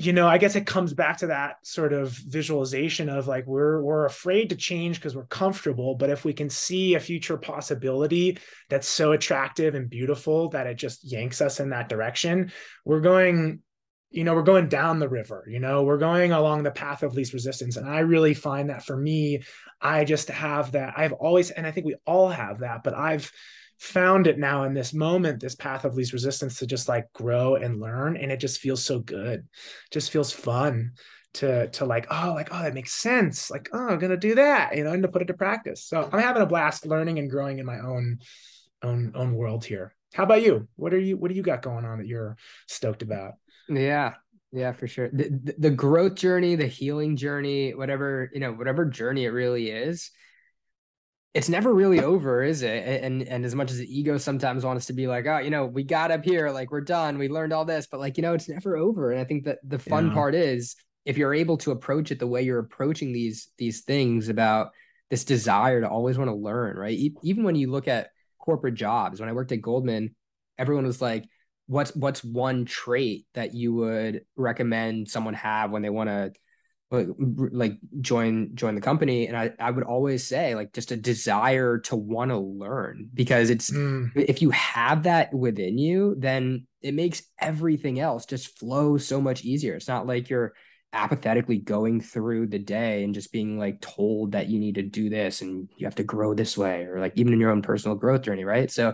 [0.00, 3.82] you know i guess it comes back to that sort of visualization of like we're
[3.82, 8.38] we're afraid to change because we're comfortable but if we can see a future possibility
[8.70, 12.50] that's so attractive and beautiful that it just yanks us in that direction
[12.86, 13.60] we're going
[14.10, 17.14] you know we're going down the river you know we're going along the path of
[17.14, 17.76] least resistance.
[17.76, 19.42] And i really find that for me
[19.82, 23.30] i just have that i've always and i think we all have that but i've
[23.80, 27.54] found it now in this moment, this path of least resistance to just like grow
[27.54, 28.16] and learn.
[28.18, 29.48] And it just feels so good.
[29.90, 30.92] Just feels fun
[31.34, 33.50] to to like, oh, like, oh, that makes sense.
[33.50, 35.82] Like, oh, I'm gonna do that, you know, and to put it to practice.
[35.82, 38.18] So I'm having a blast learning and growing in my own
[38.82, 39.94] own own world here.
[40.12, 40.68] How about you?
[40.76, 42.36] What are you what do you got going on that you're
[42.68, 43.34] stoked about?
[43.68, 44.14] Yeah.
[44.52, 45.08] Yeah, for sure.
[45.12, 49.70] The, the, the growth journey, the healing journey, whatever, you know, whatever journey it really
[49.70, 50.10] is
[51.32, 53.02] it's never really over, is it?
[53.04, 55.66] And and as much as the ego sometimes wants to be like, oh, you know,
[55.66, 58.34] we got up here, like we're done, we learned all this, but like you know,
[58.34, 59.12] it's never over.
[59.12, 60.14] And I think that the fun yeah.
[60.14, 60.74] part is
[61.04, 64.70] if you're able to approach it the way you're approaching these these things about
[65.08, 66.96] this desire to always want to learn, right?
[67.22, 70.14] even when you look at corporate jobs, when I worked at Goldman,
[70.58, 71.28] everyone was like,
[71.66, 76.32] what's what's one trait that you would recommend someone have when they want to
[76.90, 81.78] like join join the company and I, I would always say like just a desire
[81.78, 84.10] to want to learn because it's mm.
[84.16, 89.44] if you have that within you then it makes everything else just flow so much
[89.44, 90.52] easier it's not like you're
[90.92, 95.08] apathetically going through the day and just being like told that you need to do
[95.08, 97.96] this and you have to grow this way or like even in your own personal
[97.96, 98.92] growth journey right so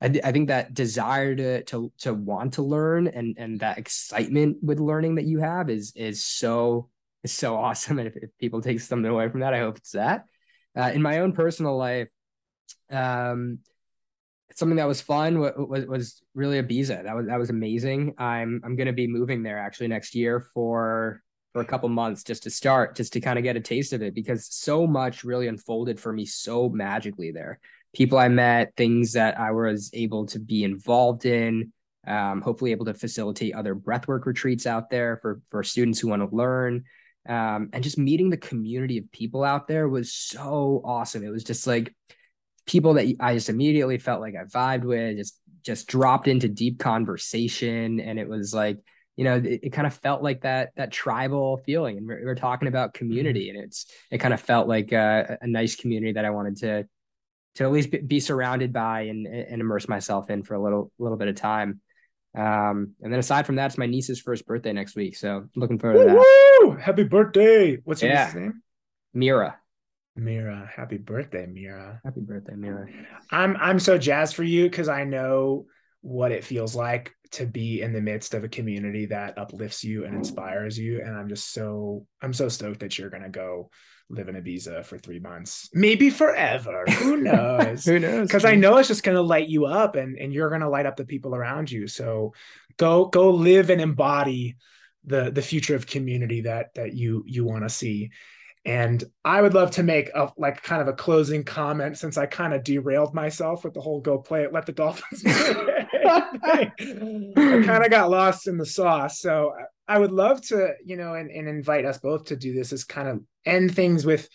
[0.00, 3.78] I, th- I think that desire to to to want to learn and and that
[3.78, 6.90] excitement with learning that you have is is so
[7.26, 7.98] is so awesome.
[8.00, 10.24] And if, if people take something away from that, I hope it's that.
[10.76, 12.08] Uh, in my own personal life,
[12.90, 13.60] um,
[14.54, 17.04] something that was fun was was really Ibiza.
[17.04, 18.14] That was that was amazing.
[18.18, 21.22] I'm I'm going to be moving there actually next year for
[21.52, 24.02] for a couple months just to start, just to kind of get a taste of
[24.02, 27.58] it because so much really unfolded for me so magically there.
[27.94, 31.72] People I met, things that I was able to be involved in,
[32.06, 36.28] um, hopefully able to facilitate other breathwork retreats out there for for students who want
[36.28, 36.84] to learn
[37.28, 41.24] um, and just meeting the community of people out there was so awesome.
[41.24, 41.94] It was just like
[42.66, 46.78] people that I just immediately felt like I vibed with, just just dropped into deep
[46.78, 48.78] conversation, and it was like
[49.16, 52.34] you know it, it kind of felt like that that tribal feeling, and we're, we're
[52.34, 53.56] talking about community, mm-hmm.
[53.56, 56.88] and it's it kind of felt like a, a nice community that I wanted to
[57.56, 61.18] to at least be surrounded by and and immerse myself in for a little little
[61.18, 61.80] bit of time.
[62.36, 65.16] Um, and then aside from that, it's my niece's first birthday next week.
[65.16, 66.70] So looking forward Woo-hoo!
[66.70, 66.82] to that.
[66.82, 67.78] Happy birthday.
[67.82, 68.24] What's your yeah.
[68.24, 68.62] niece's name?
[69.14, 69.56] Mira.
[70.14, 70.70] Mira.
[70.74, 72.00] Happy birthday, Mira.
[72.04, 72.86] Happy birthday, Mira.
[73.30, 75.66] I'm I'm so jazzed for you because I know
[76.02, 80.04] what it feels like to be in the midst of a community that uplifts you
[80.04, 81.00] and inspires you.
[81.02, 83.70] And I'm just so I'm so stoked that you're gonna go
[84.08, 86.84] live in Ibiza for three months, maybe forever.
[86.88, 87.84] Who knows?
[87.84, 88.28] Who knows?
[88.28, 90.68] Because I know it's just going to light you up, and and you're going to
[90.68, 91.86] light up the people around you.
[91.86, 92.32] So
[92.76, 94.56] go go live and embody
[95.04, 98.10] the the future of community that that you you want to see.
[98.66, 102.26] And I would love to make a like kind of a closing comment since I
[102.26, 105.22] kind of derailed myself with the whole go play it, let the Dolphins.
[106.04, 109.20] I kind of got lost in the sauce.
[109.20, 109.52] So
[109.86, 112.82] I would love to, you know, and, and invite us both to do this as
[112.82, 114.28] kind of end things with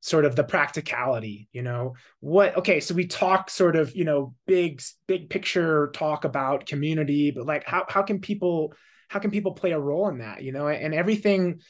[0.00, 4.34] sort of the practicality, you know, what, okay, so we talk sort of, you know,
[4.48, 8.72] big, big picture talk about community, but like, how, how can people,
[9.08, 11.60] how can people play a role in that, you know, and everything,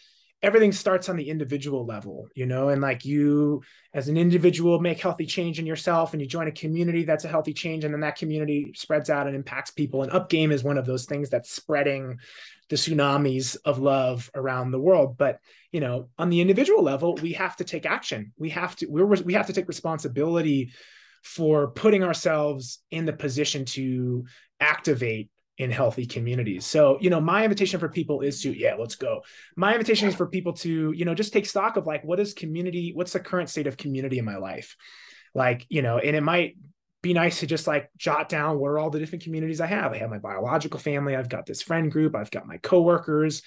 [0.42, 3.62] everything starts on the individual level, you know, and like you
[3.94, 7.28] as an individual make healthy change in yourself and you join a community that's a
[7.28, 10.02] healthy change and then that community spreads out and impacts people.
[10.02, 12.18] And Up Game is one of those things that's spreading
[12.68, 15.16] the tsunamis of love around the world.
[15.16, 15.40] But,
[15.72, 18.32] you know, on the individual level, we have to take action.
[18.38, 20.72] We have to, we're, we have to take responsibility
[21.22, 24.26] for putting ourselves in the position to
[24.60, 26.66] activate in healthy communities.
[26.66, 29.22] So, you know, my invitation for people is to, yeah, let's go.
[29.56, 32.34] My invitation is for people to, you know, just take stock of like, what is
[32.34, 32.92] community?
[32.94, 34.76] What's the current state of community in my life?
[35.34, 36.56] Like, you know, and it might
[37.02, 39.92] be nice to just like jot down what are all the different communities I have.
[39.92, 41.16] I have my biological family.
[41.16, 42.14] I've got this friend group.
[42.14, 43.42] I've got my coworkers.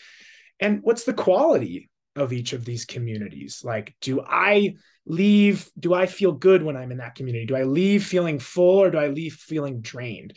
[0.60, 4.74] And what's the quality of each of these communities like do i
[5.06, 8.80] leave do i feel good when i'm in that community do i leave feeling full
[8.80, 10.34] or do i leave feeling drained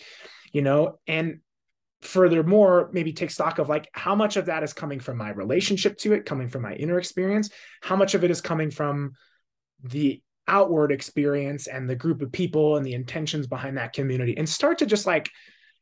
[0.52, 1.40] you know and
[2.02, 5.96] furthermore maybe take stock of like how much of that is coming from my relationship
[5.98, 7.50] to it coming from my inner experience?
[7.80, 9.12] How much of it is coming from
[9.84, 14.36] the outward experience and the group of people and the intentions behind that community?
[14.36, 15.30] And start to just like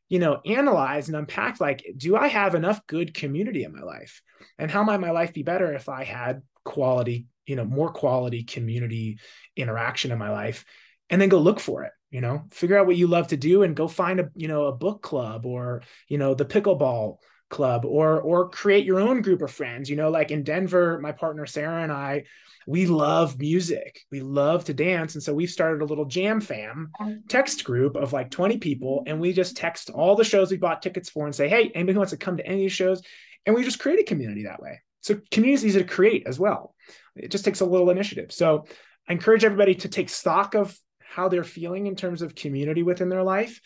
[0.09, 4.21] you know analyze and unpack like do i have enough good community in my life?
[4.59, 8.43] And how might my life be better if i had quality you know more quality
[8.43, 9.19] community
[9.55, 10.65] interaction in my life?
[11.09, 13.63] And then go look for it you know figure out what you love to do
[13.63, 17.17] and go find a you know a book club or you know the pickleball
[17.49, 19.89] club or or create your own group of friends.
[19.89, 22.23] You know like in denver my partner sarah and i
[22.67, 24.01] we love music.
[24.11, 25.15] We love to dance.
[25.15, 26.91] And so we've started a little jam fam
[27.27, 29.03] text group of like 20 people.
[29.07, 31.93] And we just text all the shows we bought tickets for and say hey anybody
[31.93, 33.01] who wants to come to any of these shows?
[33.45, 34.81] And we just create a community that way.
[35.01, 36.75] So community is easy to create as well.
[37.15, 38.31] It just takes a little initiative.
[38.31, 38.65] So
[39.09, 40.77] i encourage everybody to take stock of
[41.11, 43.59] how they're feeling in terms of community within their life.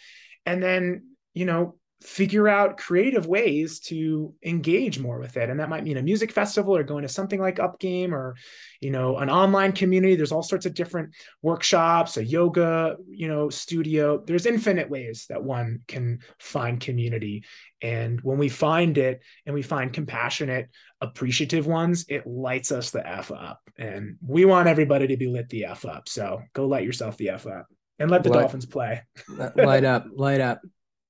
[0.46, 1.76] And then you know
[2.06, 5.50] figure out creative ways to engage more with it.
[5.50, 8.36] And that might mean a music festival or going to something like upgame or
[8.80, 10.16] you know an online community.
[10.16, 14.24] There's all sorts of different workshops a yoga you know studio.
[14.24, 17.44] There's infinite ways that one can find community.
[17.82, 20.70] And when we find it and we find compassionate
[21.02, 23.62] appreciative ones it lights us the f up.
[23.78, 26.08] And we want everybody to be lit the f up.
[26.08, 27.66] So go light yourself the f up
[27.98, 29.02] and let the light, dolphins play.
[29.56, 30.62] Light up light up.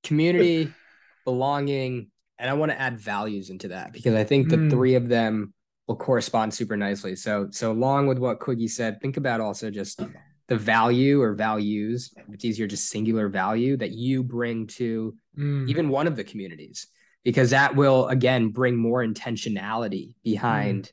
[0.03, 0.71] Community
[1.25, 2.09] belonging,
[2.39, 4.69] and I want to add values into that because I think the mm.
[4.69, 5.53] three of them
[5.87, 7.15] will correspond super nicely.
[7.15, 10.01] So, so along with what Quiggy said, think about also just
[10.47, 12.13] the value or values.
[12.31, 15.69] It's easier, just singular value that you bring to mm.
[15.69, 16.87] even one of the communities,
[17.23, 20.91] because that will again bring more intentionality behind mm.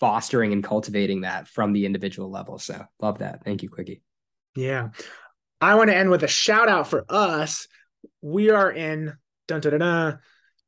[0.00, 2.58] fostering and cultivating that from the individual level.
[2.58, 3.44] So, love that.
[3.44, 4.00] Thank you, Quiggy.
[4.56, 4.88] Yeah.
[5.60, 7.68] I want to end with a shout out for us.
[8.22, 9.14] We are in
[9.48, 10.18] dun, dun, dun,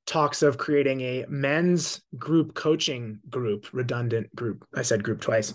[0.06, 4.66] talks of creating a men's group coaching group, redundant group.
[4.74, 5.54] I said group twice.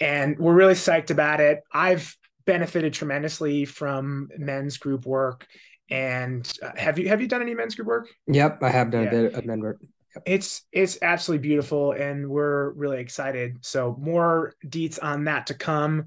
[0.00, 1.60] And we're really psyched about it.
[1.72, 5.46] I've benefited tremendously from men's group work.
[5.88, 8.08] And uh, have you have you done any men's group work?
[8.26, 9.08] Yep, I have done yeah.
[9.08, 9.78] a bit of men's work.
[10.14, 10.22] Yep.
[10.26, 13.58] It's it's absolutely beautiful, and we're really excited.
[13.60, 16.06] So more deets on that to come,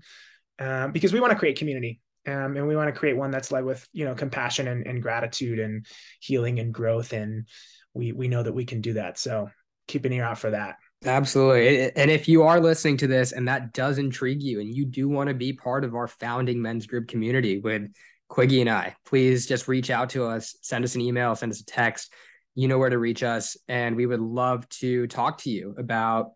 [0.60, 3.52] um, because we want to create community um, and we want to create one that's
[3.52, 5.86] led with you know compassion and, and gratitude and
[6.20, 7.48] healing and growth and
[7.94, 9.18] we we know that we can do that.
[9.18, 9.50] So
[9.88, 10.76] keep an ear out for that.
[11.06, 11.92] Absolutely.
[11.96, 15.08] And if you are listening to this and that does intrigue you and you do
[15.08, 17.92] want to be part of our founding men's group community with
[18.28, 21.62] quiggy and i please just reach out to us send us an email send us
[21.62, 22.12] a text.
[22.56, 26.32] You know where to reach us and we would love to talk to you about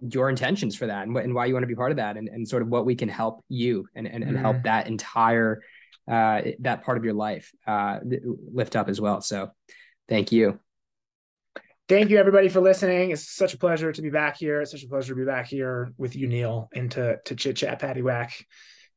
[0.00, 2.28] your intentions for that and, and why you want to be part of that and,
[2.28, 5.62] and sort of what we can help you and, and, and help that entire
[6.10, 7.98] uh, that part of your life uh,
[8.52, 9.20] lift up as well.
[9.20, 9.50] So
[10.08, 10.58] thank you.
[11.88, 13.10] Thank you everybody for listening.
[13.10, 14.60] It's such a pleasure to be back here.
[14.60, 17.56] It's such a pleasure to be back here with you Neal and to to chit
[17.56, 18.44] chat patty whack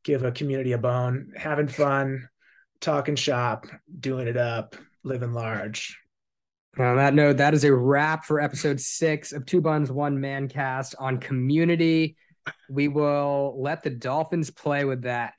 [0.03, 2.27] give a community a bone having fun
[2.81, 3.65] talking shop
[3.99, 5.97] doing it up living large
[6.77, 10.95] on that note, that is a wrap for episode six of Two Buns, One Mancast
[10.99, 12.15] on community.
[12.69, 15.33] We will let the Dolphins play with that.